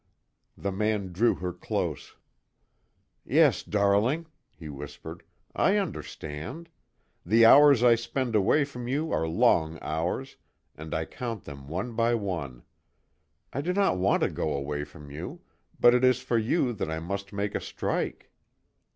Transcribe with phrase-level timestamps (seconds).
[0.57, 2.15] The man drew her close,
[3.23, 5.21] "Yes, darling," he whispered,
[5.55, 6.69] "I understand.
[7.23, 10.37] The hours I spend away from you are long hours,
[10.75, 12.63] and I count them one by one.
[13.53, 15.41] I do not want to go away from you,
[15.79, 18.31] but it is for you that I must make a strike."